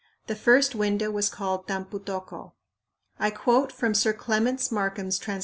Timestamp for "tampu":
1.67-1.99